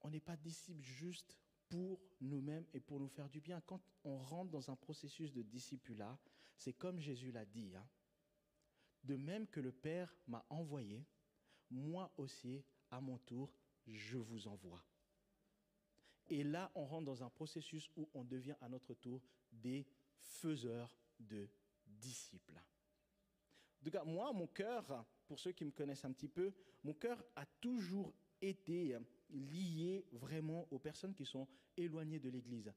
[0.00, 3.60] on n'est pas disciple juste pour nous-mêmes et pour nous faire du bien.
[3.60, 6.18] Quand on rentre dans un processus de discipulat,
[6.56, 7.72] c'est comme Jésus l'a dit.
[9.04, 11.06] De même que le Père m'a envoyé,
[11.70, 13.52] moi aussi, à mon tour,
[13.86, 14.82] je vous envoie.
[16.26, 19.86] Et là, on rentre dans un processus où on devient à notre tour des
[20.20, 21.48] faiseurs de
[21.88, 22.60] disciples.
[23.80, 26.94] En tout cas, moi, mon cœur, pour ceux qui me connaissent un petit peu, mon
[26.94, 28.96] cœur a toujours été
[29.30, 32.72] lié vraiment aux personnes qui sont éloignées de l'Église.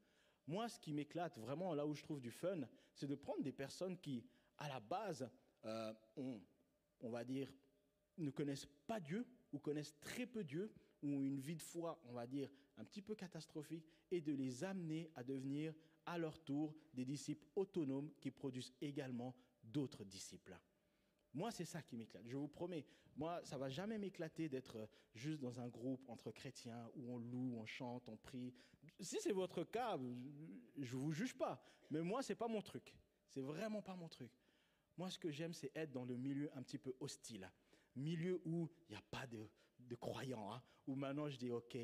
[0.48, 2.62] Moi, ce qui m'éclate vraiment, là où je trouve du fun,
[2.94, 4.24] c'est de prendre des personnes qui,
[4.58, 5.30] à la base,
[5.66, 6.42] euh, ont,
[7.00, 7.54] on va dire,
[8.18, 10.72] ne connaissent pas Dieu ou connaissent très peu Dieu,
[11.02, 14.64] ou une vie de foi, on va dire, un petit peu catastrophique, et de les
[14.64, 15.74] amener à devenir
[16.06, 20.58] à leur tour des disciples autonomes qui produisent également d'autres disciples.
[21.34, 22.28] Moi, c'est ça qui m'éclate.
[22.28, 22.86] Je vous promets,
[23.16, 27.56] moi, ça va jamais m'éclater d'être juste dans un groupe entre chrétiens où on loue,
[27.58, 28.54] on chante, on prie.
[29.00, 29.98] Si c'est votre cas,
[30.78, 31.64] je vous juge pas.
[31.90, 32.96] Mais moi, c'est pas mon truc.
[33.28, 34.32] C'est vraiment pas mon truc.
[34.98, 37.50] Moi, ce que j'aime, c'est être dans le milieu un petit peu hostile.
[37.96, 39.50] Milieu où il n'y a pas de,
[39.96, 40.54] croyants.
[40.54, 41.78] Hein, où maintenant, je dis, OK,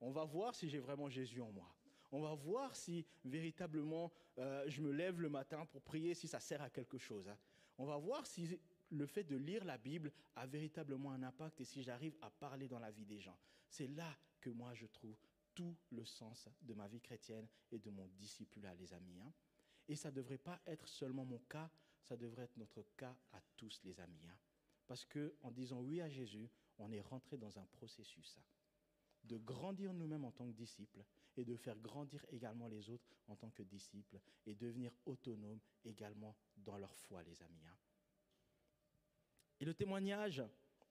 [0.00, 1.74] on va voir si j'ai vraiment Jésus en moi.
[2.14, 6.38] On va voir si véritablement euh, je me lève le matin pour prier, si ça
[6.38, 7.28] sert à quelque chose.
[7.28, 7.36] Hein.
[7.76, 8.56] On va voir si
[8.90, 12.68] le fait de lire la Bible a véritablement un impact et si j'arrive à parler
[12.68, 13.36] dans la vie des gens.
[13.68, 15.18] C'est là que moi je trouve
[15.56, 19.20] tout le sens de ma vie chrétienne et de mon discipulat, les amis.
[19.20, 19.32] Hein.
[19.88, 21.68] Et ça ne devrait pas être seulement mon cas,
[22.00, 24.28] ça devrait être notre cas à tous, les amis.
[24.28, 24.38] Hein.
[24.86, 26.48] Parce que en disant oui à Jésus,
[26.78, 28.38] on est rentré dans un processus
[29.24, 31.04] de grandir nous-mêmes en tant que disciples
[31.36, 36.36] et de faire grandir également les autres en tant que disciples et devenir autonomes également
[36.56, 37.64] dans leur foi, les amis.
[39.60, 40.42] Et le témoignage,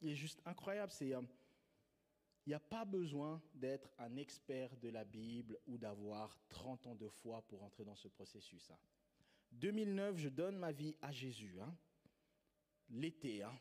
[0.01, 0.91] il est juste incroyable.
[0.91, 1.21] C'est, euh,
[2.45, 6.95] il n'y a pas besoin d'être un expert de la Bible ou d'avoir 30 ans
[6.95, 8.71] de foi pour entrer dans ce processus.
[9.51, 10.17] 2009, hein.
[10.17, 11.59] je donne ma vie à Jésus.
[11.61, 11.73] Hein.
[12.89, 13.43] L'été.
[13.43, 13.57] Hein.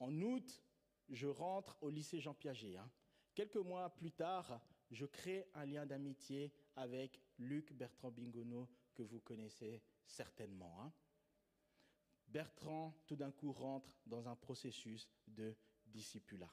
[0.00, 0.62] En août,
[1.10, 2.78] je rentre au lycée Jean Piaget.
[3.34, 9.20] Quelques mois plus tard, je crée un lien d'amitié avec Luc Bertrand Bingono, que vous
[9.20, 10.92] connaissez certainement.
[12.28, 15.54] Bertrand, tout d'un coup, rentre dans un processus de
[15.86, 16.52] discipulat.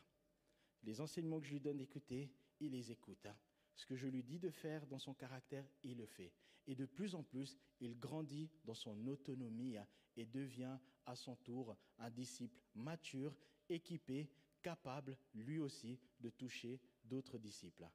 [0.84, 3.26] Les enseignements que je lui donne d'écouter, il les écoute.
[3.26, 3.36] Hein.
[3.76, 6.34] Ce que je lui dis de faire dans son caractère, il le fait.
[6.68, 11.36] Et de plus en plus, il grandit dans son autonomie hein, et devient à son
[11.38, 13.36] tour un disciple mature,
[13.70, 14.30] équipé,
[14.62, 17.88] capable, lui aussi, de toucher d'autres disciples.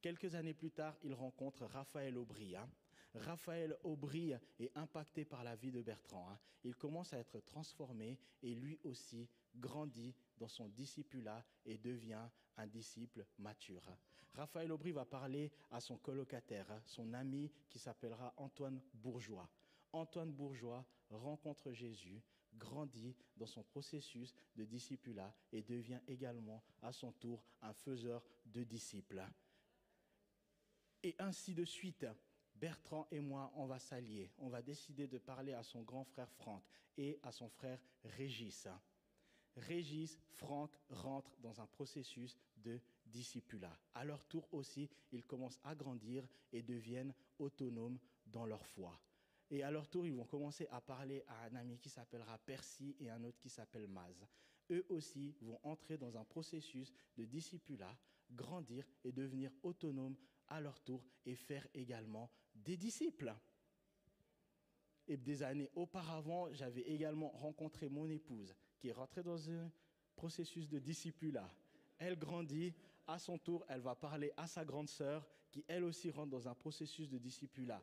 [0.00, 2.56] Quelques années plus tard, il rencontre Raphaël Aubry.
[2.56, 2.66] Hein.
[3.14, 6.26] Raphaël Aubry est impacté par la vie de Bertrand.
[6.30, 6.38] Hein.
[6.64, 12.66] Il commence à être transformé et lui aussi grandit dans son discipulat et devient un
[12.66, 13.94] disciple mature.
[14.34, 19.50] Raphaël Aubry va parler à son colocataire, hein, son ami qui s'appellera Antoine Bourgeois.
[19.92, 22.22] Antoine Bourgeois rencontre Jésus,
[22.54, 28.62] grandit dans son processus de discipulat et devient également à son tour un faiseur de
[28.62, 29.22] disciples.
[31.02, 32.06] Et ainsi de suite.
[32.54, 34.30] Bertrand et moi, on va s'allier.
[34.36, 36.62] On va décider de parler à son grand frère Franck
[36.98, 38.68] et à son frère Régis.
[39.56, 43.76] Régis, Franck rentrent dans un processus de discipulat.
[43.94, 49.00] À leur tour aussi, ils commencent à grandir et deviennent autonomes dans leur foi.
[49.50, 52.94] Et à leur tour, ils vont commencer à parler à un ami qui s'appellera Percy
[53.00, 54.24] et un autre qui s'appelle Maz.
[54.70, 57.96] Eux aussi vont entrer dans un processus de discipulat,
[58.30, 60.16] grandir et devenir autonomes
[60.50, 63.34] à leur tour et faire également des disciples.
[65.06, 69.70] Et des années auparavant, j'avais également rencontré mon épouse qui est rentrée dans un
[70.14, 71.48] processus de discipulat.
[71.98, 72.74] Elle grandit,
[73.06, 76.46] à son tour, elle va parler à sa grande sœur qui elle aussi rentre dans
[76.46, 77.82] un processus de discipulat.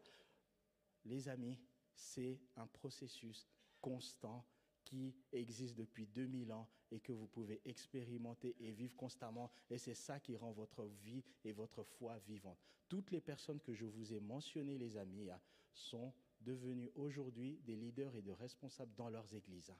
[1.03, 1.59] Les amis,
[1.93, 3.47] c'est un processus
[3.81, 4.45] constant
[4.87, 9.51] qui existe depuis 2000 ans et que vous pouvez expérimenter et vivre constamment.
[9.69, 12.57] Et c'est ça qui rend votre vie et votre foi vivante.
[12.87, 15.41] Toutes les personnes que je vous ai mentionnées, les amis, hein,
[15.73, 19.69] sont devenues aujourd'hui des leaders et des responsables dans leurs églises.
[19.69, 19.77] Hein.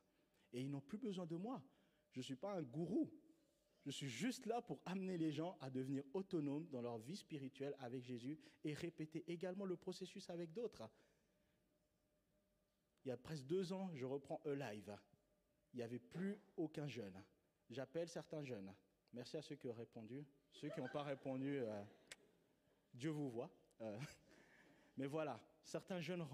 [0.52, 1.64] Et ils n'ont plus besoin de moi.
[2.12, 3.10] Je ne suis pas un gourou.
[3.86, 7.74] Je suis juste là pour amener les gens à devenir autonomes dans leur vie spirituelle
[7.80, 10.90] avec Jésus et répéter également le processus avec d'autres.
[13.08, 14.94] Il y a presque deux ans, je reprends E-Live.
[15.72, 17.24] Il n'y avait plus aucun jeune.
[17.70, 18.76] J'appelle certains jeunes.
[19.14, 20.26] Merci à ceux qui ont répondu.
[20.52, 21.84] Ceux qui n'ont pas répondu, euh,
[22.94, 23.50] Dieu vous voit.
[23.80, 23.98] Euh,
[24.98, 26.28] mais voilà, certains jeunes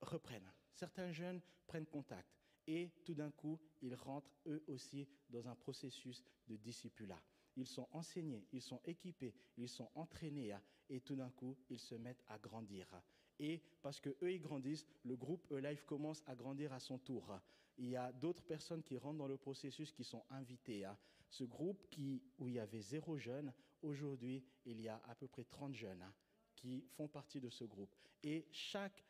[0.00, 0.50] reprennent.
[0.72, 2.28] Certains jeunes prennent contact.
[2.66, 7.22] Et tout d'un coup, ils rentrent eux aussi dans un processus de discipulat.
[7.54, 10.56] Ils sont enseignés, ils sont équipés, ils sont entraînés.
[10.88, 13.00] Et tout d'un coup, ils se mettent à grandir
[13.38, 17.38] et parce que eux ils grandissent, le groupe E-Life commence à grandir à son tour.
[17.78, 20.84] Il y a d'autres personnes qui rentrent dans le processus qui sont invitées.
[20.84, 20.96] à
[21.28, 25.26] Ce groupe qui, où il y avait zéro jeune, aujourd'hui il y a à peu
[25.26, 26.12] près 30 jeunes hein,
[26.54, 27.94] qui font partie de ce groupe.
[28.22, 29.04] Et chaque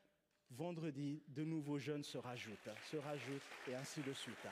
[0.50, 4.46] vendredi, de nouveaux jeunes se rajoutent, se rajoutent, et ainsi de suite.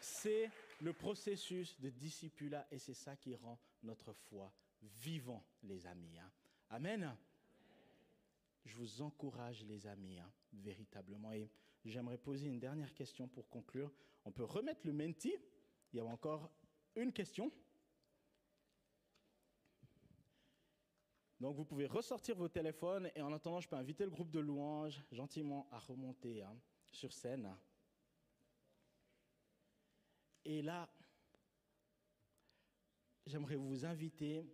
[0.00, 0.50] C'est
[0.80, 6.18] le processus de discipulat et c'est ça qui rend notre foi vivant, les amis.
[6.18, 6.30] hein.
[6.70, 7.16] Amen.
[8.64, 11.32] Je vous encourage, les amis, hein, véritablement.
[11.32, 11.50] Et
[11.84, 13.92] j'aimerais poser une dernière question pour conclure.
[14.24, 15.34] On peut remettre le menti.
[15.92, 16.50] Il y a encore
[16.94, 17.52] une question.
[21.40, 24.38] Donc vous pouvez ressortir vos téléphones et en attendant, je peux inviter le groupe de
[24.38, 26.56] louanges gentiment à remonter hein,
[26.92, 27.52] sur scène.
[30.44, 30.88] Et là,
[33.26, 34.46] j'aimerais vous inviter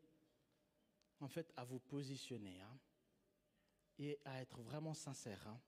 [1.21, 2.79] en fait à vous positionner hein,
[3.99, 5.47] et à être vraiment sincère.
[5.47, 5.61] hein.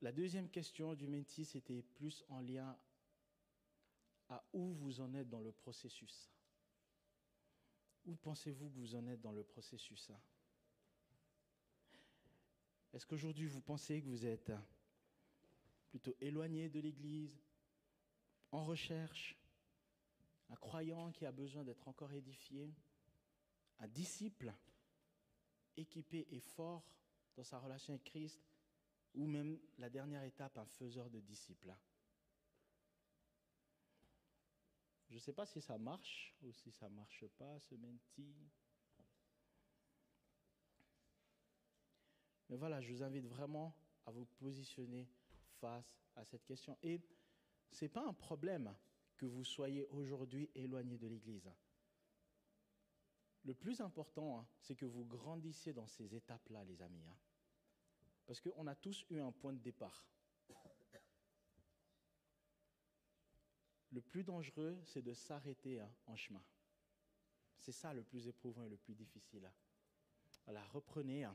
[0.00, 2.76] La deuxième question du Menti, c'était plus en lien
[4.28, 6.30] à où vous en êtes dans le processus.
[8.04, 10.20] Où pensez-vous que vous en êtes dans le processus hein?
[12.92, 14.52] Est-ce qu'aujourd'hui vous pensez que vous êtes
[15.88, 17.38] plutôt éloigné de l'Église,
[18.50, 19.36] en recherche,
[20.52, 22.74] un croyant qui a besoin d'être encore édifié,
[23.78, 24.54] un disciple
[25.76, 26.84] équipé et fort
[27.36, 28.38] dans sa relation avec Christ,
[29.14, 31.74] ou même la dernière étape, un faiseur de disciples
[35.08, 38.34] Je ne sais pas si ça marche ou si ça ne marche pas, ce menti.
[42.48, 43.74] Mais voilà, je vous invite vraiment
[44.06, 45.08] à vous positionner
[45.60, 46.78] face à cette question.
[46.82, 47.00] Et
[47.70, 48.74] ce n'est pas un problème
[49.22, 51.48] que vous soyez aujourd'hui éloigné de l'Église.
[53.44, 57.06] Le plus important, hein, c'est que vous grandissiez dans ces étapes-là, les amis.
[57.06, 57.16] hein.
[58.26, 60.04] Parce qu'on a tous eu un point de départ.
[63.92, 66.42] Le plus dangereux, c'est de s'arrêter hein, en chemin.
[67.58, 69.48] C'est ça le plus éprouvant et le plus difficile.
[70.46, 71.28] Voilà, reprenez.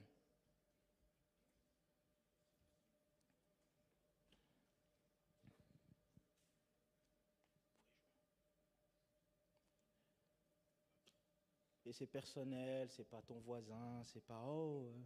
[11.88, 15.06] Et c'est personnel, c'est pas ton voisin, c'est pas oh euh,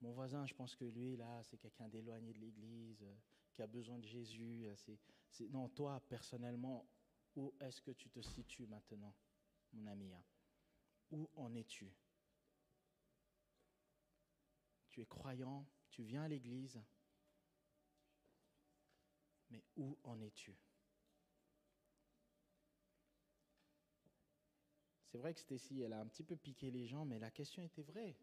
[0.00, 3.14] mon voisin, je pense que lui là, c'est quelqu'un d'éloigné de l'Église, euh,
[3.52, 4.66] qui a besoin de Jésus.
[5.50, 6.88] non, toi personnellement,
[7.36, 9.14] où est-ce que tu te situes maintenant,
[9.72, 10.24] mon ami hein?
[11.12, 11.94] Où en es-tu?
[14.88, 16.82] Tu es croyant, tu viens à l'Église,
[19.50, 20.58] mais où en es-tu?
[25.12, 27.62] C'est vrai que Stacy, elle a un petit peu piqué les gens, mais la question
[27.62, 28.16] était vraie.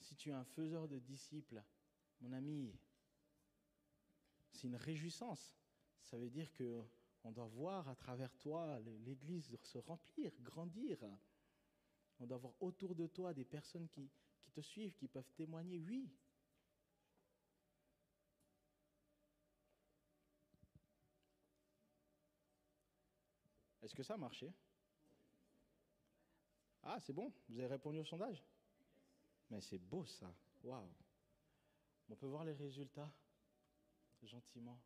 [0.00, 1.62] Si tu es un faiseur de disciples,
[2.20, 2.76] mon ami,
[4.50, 5.56] c'est une réjouissance.
[6.02, 6.82] Ça veut dire que
[7.22, 10.98] on doit voir à travers toi l'Église se remplir, grandir.
[12.18, 15.78] On doit voir autour de toi des personnes qui, qui te suivent, qui peuvent témoigner,
[15.78, 16.10] oui.
[23.84, 24.50] Est-ce que ça a marché?
[26.82, 28.42] Ah, c'est bon, vous avez répondu au sondage?
[29.50, 30.90] Mais c'est beau ça, waouh
[32.08, 33.12] On peut voir les résultats
[34.22, 34.80] gentiment.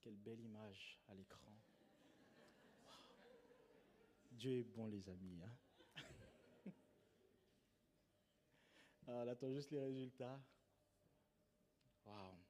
[0.00, 1.52] Quelle belle image à l'écran.
[4.30, 5.42] Dieu est bon les amis.
[5.42, 5.56] hein.
[9.08, 10.38] Ah, on attend juste les résultats.
[12.04, 12.47] Waouh.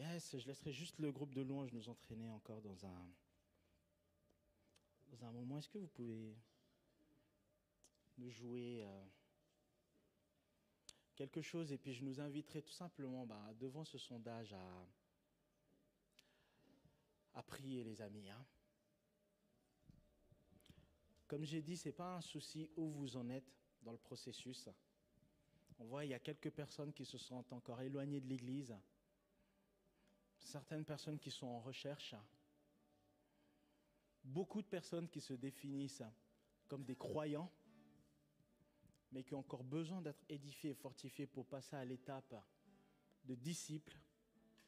[0.00, 3.12] Yes, je laisserai juste le groupe de louanges nous entraîner encore dans un,
[5.08, 5.58] dans un moment.
[5.58, 6.34] Est-ce que vous pouvez
[8.16, 9.04] nous jouer euh,
[11.16, 11.70] quelque chose?
[11.70, 14.86] Et puis je nous inviterai tout simplement bah, devant ce sondage à,
[17.34, 18.30] à prier les amis.
[18.30, 18.46] hein.
[21.26, 24.66] Comme j'ai dit, ce n'est pas un souci où vous en êtes dans le processus.
[25.78, 28.74] On voit, il y a quelques personnes qui se sentent encore éloignées de l'Église
[30.46, 32.14] certaines personnes qui sont en recherche,
[34.24, 36.02] beaucoup de personnes qui se définissent
[36.68, 37.50] comme des croyants,
[39.12, 42.34] mais qui ont encore besoin d'être édifiées et fortifiées pour passer à l'étape
[43.24, 43.98] de disciples,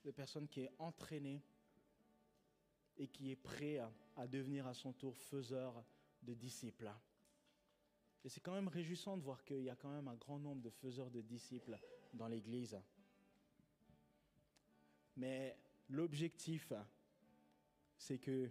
[0.05, 1.43] de personnes qui est entraînée
[2.97, 3.79] et qui est prêt
[4.17, 5.85] à devenir à son tour faiseur
[6.23, 6.91] de disciples.
[8.25, 10.63] Et c'est quand même réjouissant de voir qu'il y a quand même un grand nombre
[10.63, 11.79] de faiseurs de disciples
[12.15, 12.81] dans l'Église.
[15.17, 15.57] Mais
[15.89, 16.73] l'objectif,
[17.99, 18.51] c'est que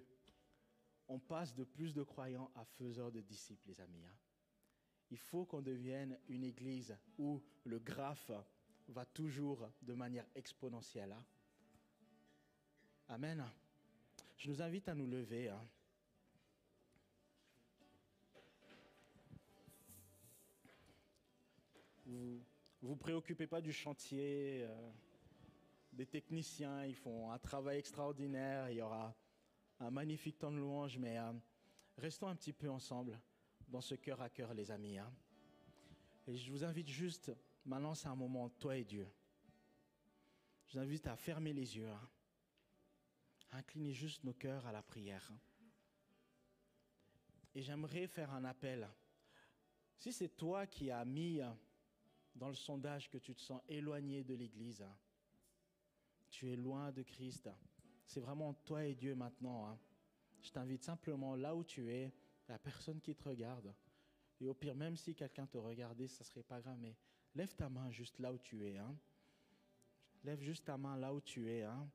[1.08, 4.06] on passe de plus de croyants à faiseurs de disciples, les amis.
[4.06, 4.14] hein.
[5.10, 8.32] Il faut qu'on devienne une église où le graphe
[8.88, 11.12] va toujours de manière exponentielle.
[11.12, 11.26] hein.
[13.10, 13.46] Amen.
[14.38, 15.50] Je nous invite à nous lever.
[15.50, 15.62] hein.
[22.06, 22.42] Vous
[22.82, 24.64] vous préoccupez pas du chantier.
[24.64, 24.92] euh,
[26.02, 28.72] des techniciens, ils font un travail extraordinaire.
[28.72, 29.16] Il y aura
[29.80, 31.32] un magnifique temps de louange, mais euh,
[31.96, 33.22] restons un petit peu ensemble
[33.68, 34.98] dans ce cœur à cœur, les amis.
[34.98, 35.14] hein.
[36.26, 37.32] Et je vous invite juste,
[37.66, 39.08] maintenant c'est un moment, toi et Dieu.
[40.66, 42.10] Je vous invite à fermer les yeux, hein,
[43.52, 45.30] incliner juste nos cœurs à la prière.
[45.32, 45.38] hein.
[47.54, 48.90] Et j'aimerais faire un appel.
[49.98, 51.52] Si c'est toi qui as mis euh,
[52.34, 54.84] dans le sondage que tu te sens éloigné de l'Église,
[56.32, 57.50] tu es loin de Christ,
[58.08, 59.68] c'est vraiment toi et Dieu maintenant.
[59.68, 59.78] hein.
[60.42, 62.12] Je t'invite simplement là où tu es,
[62.48, 63.74] la personne qui te regarde.
[64.40, 66.96] Et au pire, même si quelqu'un te regardait, ça serait pas grave, mais
[67.36, 68.78] lève ta main juste là où tu es.
[68.78, 68.96] hein.
[70.24, 71.64] Lève juste ta main là où tu es.
[71.64, 71.88] hein.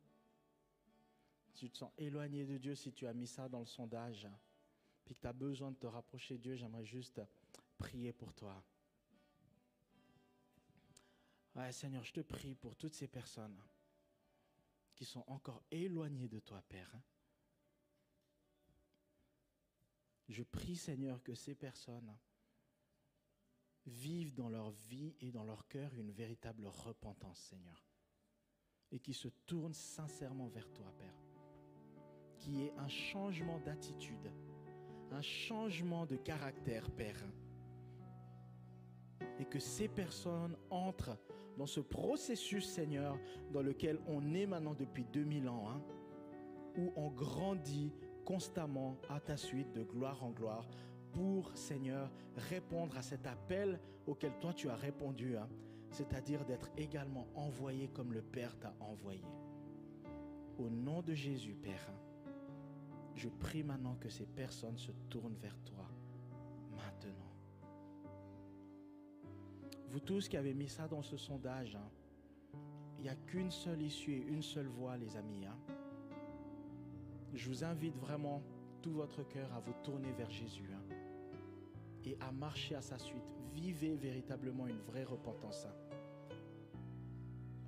[1.55, 4.29] Tu te sens éloigné de Dieu, si tu as mis ça dans le sondage,
[5.05, 7.21] puis que tu as besoin de te rapprocher de Dieu, j'aimerais juste
[7.79, 8.63] prier pour toi.
[11.55, 13.57] Ouais, Seigneur, je te prie pour toutes ces personnes
[14.97, 16.91] qui sont encore éloignées de toi, Père.
[20.29, 22.17] Je prie, Seigneur, que ces personnes
[23.85, 27.87] vivent dans leur vie et dans leur cœur une véritable repentance, Seigneur.
[28.91, 31.23] Et qui se tournent sincèrement vers toi, Père.
[32.39, 34.33] Qui ait un changement d'attitude,
[35.13, 37.23] un changement de caractère, Père.
[39.39, 41.19] Et que ces personnes entrent
[41.57, 43.19] dans ce processus, Seigneur,
[43.53, 45.83] dans lequel on est maintenant depuis 2000 ans, hein,
[46.77, 47.93] où on grandit
[48.25, 50.69] constamment à ta suite de gloire en gloire
[51.13, 55.49] pour, Seigneur, répondre à cet appel auquel toi tu as répondu, hein,
[55.91, 59.25] c'est-à-dire d'être également envoyé comme le Père t'a envoyé.
[60.59, 61.91] Au nom de Jésus, Père,
[63.15, 65.89] je prie maintenant que ces personnes se tournent vers toi
[66.73, 67.26] maintenant.
[69.97, 71.89] Vous tous qui avez mis ça dans ce sondage, hein,
[72.99, 75.47] il n'y a qu'une seule issue et une seule voie, les amis.
[75.47, 75.57] hein.
[77.33, 78.43] Je vous invite vraiment,
[78.83, 80.83] tout votre cœur, à vous tourner vers Jésus hein,
[82.05, 83.25] et à marcher à sa suite.
[83.55, 85.65] Vivez véritablement une vraie repentance.
[85.65, 86.37] hein.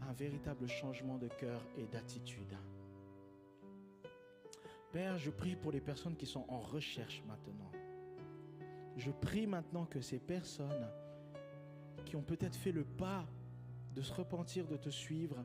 [0.02, 2.58] Un véritable changement de cœur et d'attitude.
[4.92, 7.72] Père, je prie pour les personnes qui sont en recherche maintenant.
[8.98, 10.90] Je prie maintenant que ces personnes
[12.08, 13.26] qui ont peut-être fait le pas
[13.94, 15.44] de se repentir, de te suivre,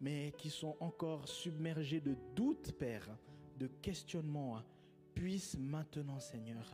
[0.00, 3.08] mais qui sont encore submergés de doutes, Père,
[3.58, 4.62] de questionnements,
[5.12, 6.64] puissent maintenant, Seigneur,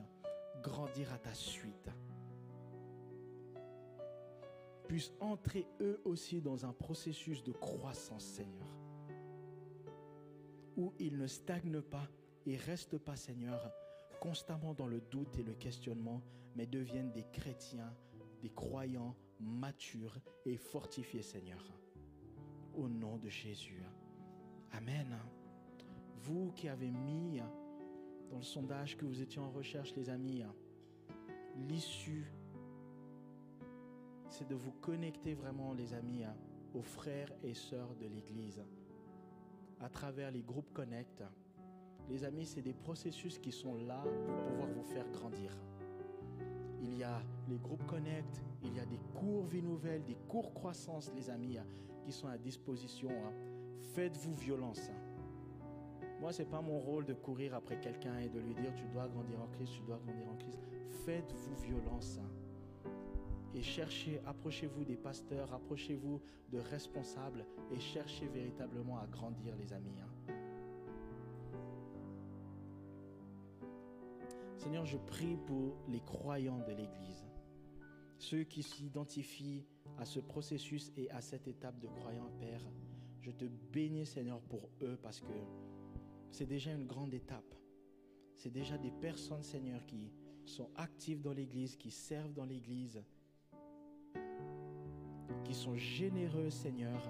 [0.63, 1.89] grandir à ta suite.
[4.87, 8.69] Puissent entrer eux aussi dans un processus de croissance, Seigneur,
[10.77, 12.09] où ils ne stagnent pas
[12.45, 13.73] et restent pas, Seigneur,
[14.21, 16.23] constamment dans le doute et le questionnement,
[16.57, 17.95] mais deviennent des chrétiens,
[18.41, 21.65] des croyants matures et fortifiés, Seigneur.
[22.75, 23.83] Au nom de Jésus.
[24.73, 25.19] Amen.
[26.17, 27.41] Vous qui avez mis
[28.31, 30.43] dans le sondage que vous étiez en recherche, les amis,
[31.69, 32.27] l'issue,
[34.29, 36.25] c'est de vous connecter vraiment, les amis,
[36.75, 38.63] aux frères et sœurs de l'Église
[39.81, 41.23] à travers les groupes Connect.
[42.09, 45.53] Les amis, c'est des processus qui sont là pour pouvoir vous faire grandir.
[46.81, 50.53] Il y a les groupes Connect, il y a des cours Vie Nouvelle, des cours
[50.55, 51.67] Croissance, les amis, hein,
[52.05, 53.11] qui sont à disposition.
[53.11, 53.33] hein.
[53.95, 54.91] Faites-vous violence.
[54.91, 55.09] hein.
[56.21, 58.87] Moi, ce n'est pas mon rôle de courir après quelqu'un et de lui dire tu
[58.89, 60.61] dois grandir en Christ, tu dois grandir en Christ.
[61.05, 62.19] Faites-vous violence.
[63.55, 66.21] Et cherchez, approchez-vous des pasteurs, approchez-vous
[66.51, 69.95] de responsables et cherchez véritablement à grandir, les amis.
[74.59, 77.25] Seigneur, je prie pour les croyants de l'Église,
[78.19, 79.65] ceux qui s'identifient
[79.99, 82.61] à ce processus et à cette étape de croyant, Père.
[83.21, 85.33] Je te bénis, Seigneur, pour eux parce que
[86.33, 87.55] c'est déjà une grande étape.
[88.35, 90.11] C'est déjà des personnes, Seigneur, qui
[90.45, 93.01] sont actives dans l'Église, qui servent dans l'Église,
[95.45, 97.01] qui sont généreux, Seigneur,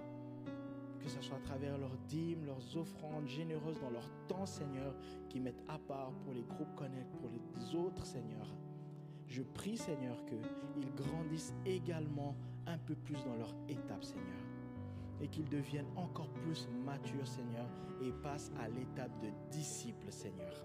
[0.98, 4.94] que ce soit à travers leurs dîmes, leurs offrandes, généreuses dans leur temps, Seigneur,
[5.28, 8.46] qui mettent à part pour les groupes Connect, pour les autres, Seigneur.
[9.26, 12.34] Je prie, Seigneur, qu'ils grandissent également
[12.66, 14.24] un peu plus dans leur étape, Seigneur.
[15.20, 17.66] Et qu'ils deviennent encore plus matures, Seigneur,
[18.02, 20.64] et passent à l'étape de disciples, Seigneur.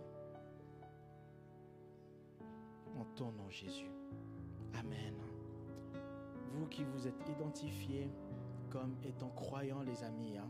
[2.97, 3.89] En ton nom, Jésus.
[4.79, 5.15] Amen.
[6.51, 8.09] Vous qui vous êtes identifiés
[8.73, 10.35] comme étant croyants, les amis.
[10.35, 10.49] hein.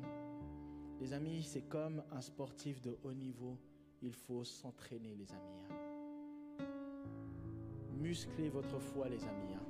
[1.02, 3.60] Les amis, c'est comme un sportif de haut niveau.
[4.02, 5.60] Il faut s'entraîner, les amis.
[5.70, 6.66] hein.
[7.92, 9.54] Musclez votre foi, les amis.
[9.54, 9.66] hein.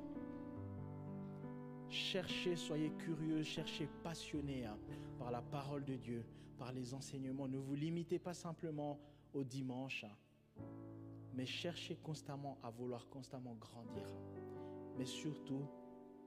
[1.89, 4.78] Cherchez, soyez curieux, cherchez passionnés hein,
[5.18, 6.24] par la parole de Dieu,
[6.60, 7.47] par les enseignements.
[7.47, 8.99] Ne vous limitez pas simplement
[9.34, 10.06] au dimanche,
[11.34, 14.08] mais cherchez constamment à vouloir constamment grandir.
[14.95, 15.66] Mais surtout,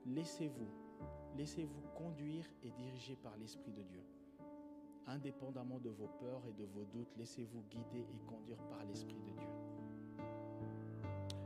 [0.05, 0.86] laissez-vous,
[1.35, 4.03] laissez-vous conduire et diriger par l'Esprit de Dieu.
[5.07, 9.31] Indépendamment de vos peurs et de vos doutes, laissez-vous guider et conduire par l'Esprit de
[9.31, 9.47] Dieu.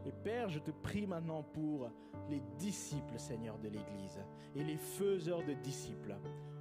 [0.06, 1.90] Et Père, je te prie maintenant pour
[2.30, 4.20] les disciples, Seigneur, de l'Église
[4.56, 6.16] et les faiseurs de disciples.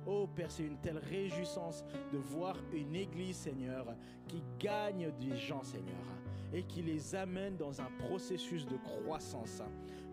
[0.06, 3.94] Oh Père, c'est une telle réjouissance de voir une Église, Seigneur,
[4.28, 6.04] qui gagne des gens, Seigneur,
[6.52, 9.62] et qui les amène dans un processus de croissance.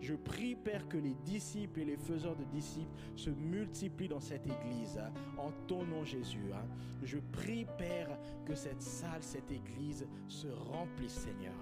[0.00, 4.46] Je prie, Père, que les disciples et les faiseurs de disciples se multiplient dans cette
[4.46, 5.00] Église,
[5.36, 6.52] en ton nom, Jésus.
[6.52, 6.66] hein.
[7.02, 11.54] Je prie, Père, que cette salle, cette Église se remplisse, Seigneur.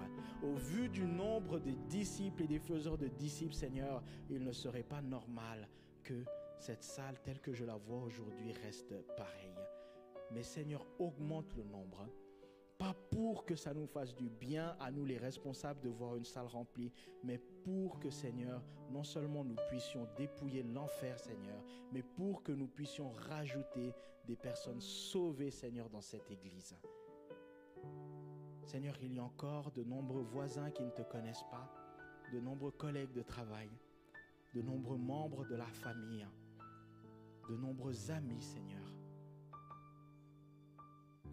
[0.43, 4.83] Au vu du nombre des disciples et des faiseurs de disciples, Seigneur, il ne serait
[4.83, 5.67] pas normal
[6.03, 6.23] que
[6.59, 9.55] cette salle telle que je la vois aujourd'hui reste pareille.
[10.31, 12.07] Mais Seigneur, augmente le nombre.
[12.77, 16.25] Pas pour que ça nous fasse du bien à nous les responsables de voir une
[16.25, 16.91] salle remplie,
[17.23, 22.67] mais pour que Seigneur, non seulement nous puissions dépouiller l'enfer Seigneur, mais pour que nous
[22.67, 23.93] puissions rajouter
[24.25, 26.75] des personnes sauvées Seigneur dans cette église.
[28.63, 31.71] Seigneur, il y a encore de nombreux voisins qui ne te connaissent pas,
[32.33, 33.69] de nombreux collègues de travail,
[34.53, 36.27] de nombreux membres de la famille,
[37.49, 38.86] de nombreux amis, Seigneur,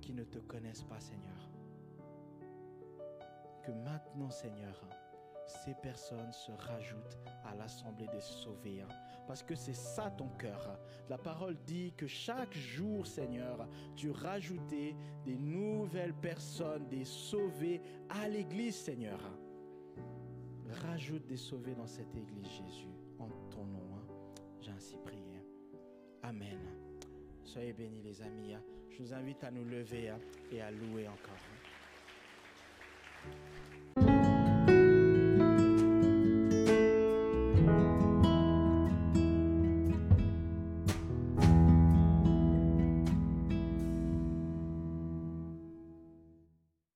[0.05, 1.49] qui ne te connaissent pas, Seigneur.
[3.63, 4.79] Que maintenant, Seigneur,
[5.47, 8.83] ces personnes se rajoutent à l'assemblée des sauvés.
[8.83, 8.89] hein,
[9.27, 10.79] Parce que c'est ça ton cœur.
[11.09, 14.95] La parole dit que chaque jour, Seigneur, tu rajoutais
[15.25, 17.81] des nouvelles personnes, des sauvés
[18.11, 19.21] à l'église, Seigneur.
[20.83, 23.97] Rajoute des sauvés dans cette église, Jésus, en ton nom.
[23.97, 24.07] hein.
[24.61, 25.47] J'ai ainsi prié.
[26.23, 26.59] Amen.
[27.45, 28.55] Soyez bénis, les amis.
[28.55, 28.63] hein.
[28.91, 30.19] Je vous invite à nous lever hein,
[30.53, 31.54] et à louer encore.